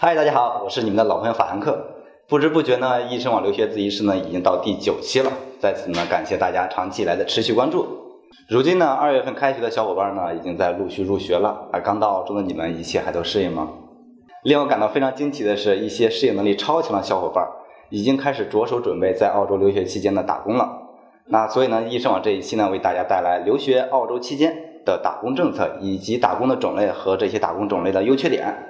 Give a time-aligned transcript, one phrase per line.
[0.00, 1.76] 嗨，大家好，我是你们的老朋友法兰克。
[2.28, 7.84] 不知不觉呢，易生网留学自习室呢已经到第九期了，在此呢感谢大家长期以来的持续关注。
[8.48, 13.70] 如今呢，二月份开学的小伙伴呢已经在陆续入学了，而刚到澳洲的你们，一切还都适应吗？
[14.44, 17.44] 令我感到非常惊奇的是，一些适应能力超强的小伙伴
[17.90, 20.78] 已经开始着手准备在澳洲留学期间的打工了。
[21.26, 28.67] 那所以呢，易生网这一期呢为大家带来留学澳洲期间的打工政策，以及打工的种类和这些打工种类的优缺点。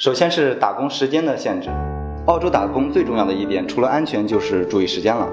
[0.00, 1.68] 首先是打工时间的限制。
[2.24, 5.28] 澳洲打工最重要的一点，除了安全，就是注意时间了。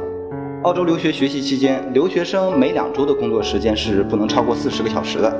[0.63, 5.33] 澳洲留学学习期间，留学生每两周的工作时间是不能超过四十个小时的，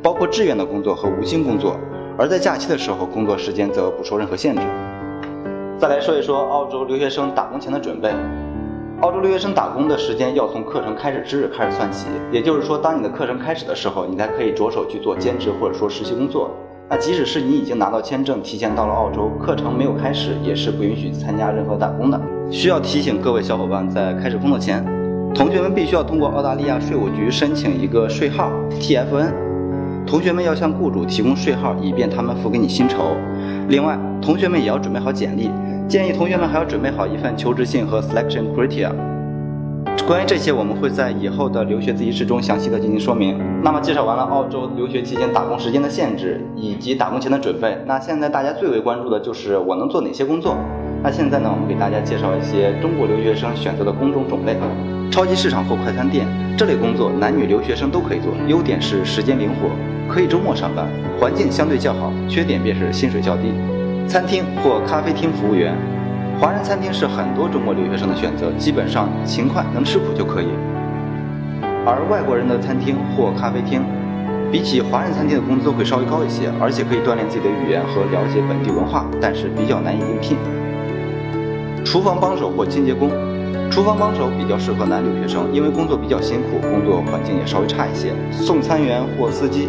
[0.00, 1.76] 包括志愿的工作和无薪工作。
[2.16, 4.62] 而在假期的时候，工作时间则不受任何限制。
[5.76, 8.14] 再来说一说澳洲留学生打工前的准备。
[9.00, 16.52] 澳洲留学生打工的时间要从课程开始之日开始算起，也就是说，当你的课程开始的时候，你才可以着手去做兼职或者说实习工作。
[16.90, 22.18] 那即使是你已经拿到签证，提前到了澳洲，课程没有开始，也是不允许参加任何打工的。
[22.50, 24.82] 需要提醒各位小伙伴，在开始工作前，
[25.34, 28.50] 同学们必须要通过澳大利亚税务局申请一个税号
[28.80, 29.34] TFN。
[30.06, 33.14] 同学们要向雇主提供税号，以便他们付给你薪酬。
[33.68, 35.50] 另外，同学们也要准备好简历，
[35.86, 38.92] 建议同学们还要准备好一份求职信和 Selection Criteria。
[40.08, 43.38] 关于这些，我们会在以后的留学自习室中详细的进行说明。
[43.62, 50.56] 那么，介绍完了澳洲留学期间打工时间的限制以及打工前的准备，那现在大家最为关注的就是我能做哪些工作。
[51.02, 54.56] 那现在呢，我们给大家介绍一些中国留学生选择的工种种类。
[55.10, 59.68] 超级市场或快餐店这类工作，男女留学生都可以做，优点是时间灵活，
[60.10, 60.88] 可以周末上班，
[61.20, 63.52] 环境相对较好，缺点便是薪水较低。
[64.06, 65.76] 餐厅或咖啡厅服务员。
[66.40, 70.46] 华人餐厅是很多中国留学生的选择，基本上勤快能吃苦就可以。
[71.84, 73.82] 而外国人的餐厅或咖啡厅，
[74.52, 80.38] 比起华人餐厅的工资会稍微高一些，而且可以锻炼自己的语言和了解本地文化，但是比较难以应聘。
[81.84, 83.10] 厨房帮手或清洁工，
[83.68, 88.12] 厨房帮手比较适合男留学生，因为工作比较辛苦，工作环境也稍微差一些。
[88.30, 89.68] 送餐员或司机，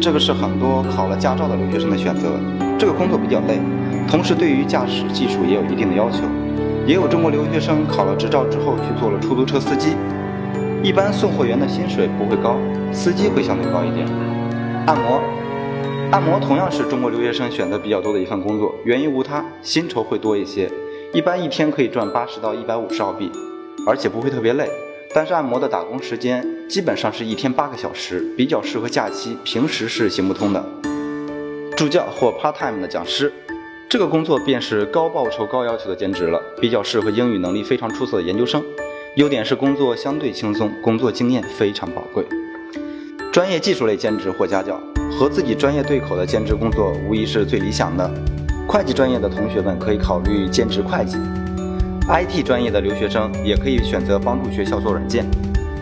[0.00, 2.26] 这个是很多考了驾照的留学生的选择，
[2.76, 3.60] 这个工作比较累。
[4.10, 6.22] 同时，对于驾驶技术也有一定的要求，
[6.86, 9.94] 也有中国留学生考了执照之后去做了出租车司机。
[10.82, 12.56] 一般送货员的薪水不会高，
[12.90, 14.06] 司机会相对高一点。
[14.86, 15.20] 按摩，
[16.10, 20.70] 按摩同样是中国留学生选择比较多的一份工作，原因无他，薪酬会多一些，
[21.12, 23.30] 一般一天可以赚八十到一百五十澳币，
[23.86, 24.66] 而且不会特别累。
[25.14, 30.64] 但是按摩的打工时间基本上是一天八个小时，比较适合假期，平时是行不通的。
[31.76, 33.30] 助教或 part time 的讲师。
[33.90, 38.62] 这个工作便是高报酬、高要求的兼职了，比较适合英语能力非常出色的研究生。
[39.16, 42.22] 优点是工作相对轻松，工作经验非常宝贵。
[43.32, 44.78] 专业技术类兼职或家教，
[45.18, 48.10] 和自己专业对口的兼职工作无疑是最理想的。
[48.66, 51.16] 会计专业的同学们可以考虑兼职会计
[52.10, 55.24] ，IT 专业的留学生也可以选择帮助学校做软件。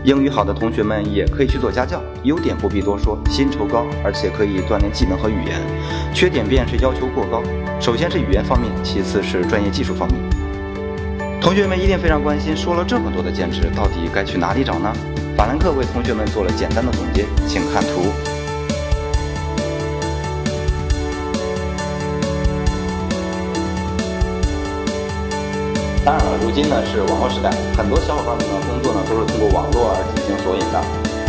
[0.06, 5.60] 英语好的同学们也可以去做家教，优点不必多说，薪酬高，而且可以锻炼技能和语言。
[6.14, 7.42] 缺点便是要求过高，
[7.80, 10.16] 首先是语言方面，其次是专业技术方面。
[11.40, 14.92] 同学们一定非常关心，说了这么多的兼职，到底该去哪里找呢？
[15.36, 18.35] 法兰克为同学们做了简单的总结，请看图。
[26.06, 30.78] 当然了，如今呢是网络时代，很多小伙伴们的工作呢都是通过网络而进行索引的。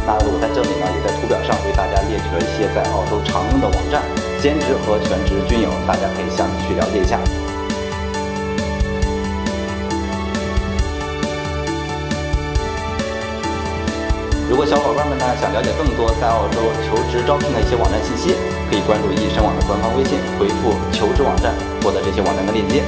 [0.05, 4.05] 那我在这里呢也在图表上为大家列举了一些在澳洲常用的网站，
[4.38, 7.17] 兼职和全职均有，大家可以详细去了解一下。
[14.45, 18.38] 如果小伙伴们呢想了解更多在澳洲求职招聘的一些网站信息，
[18.69, 22.85] 可以关注易生网的官方微信，回复“求职网站”获得这些网站的链接。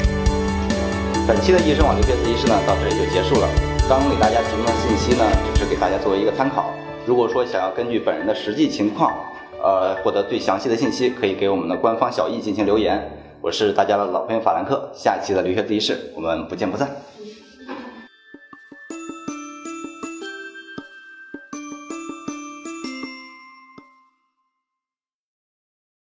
[1.29, 3.47] 本期的易生网留学自习室呢，到这里就结束了。
[3.87, 5.23] 刚刚给大家提供的信息呢，
[5.53, 6.73] 只是给大家作为一个参考。
[7.05, 9.13] 如果说想要根据本人的实际情况，
[9.61, 13.11] 呃，获得最详细的信息，可以给我们的官方小易进行留言。
[13.41, 16.89] 我是大家的老朋友法兰克，下一期的留学自习室，我们不见不散。